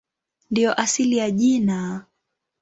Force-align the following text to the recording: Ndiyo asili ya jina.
Ndiyo 0.51 0.73
asili 0.81 1.17
ya 1.17 1.31
jina. 1.31 2.05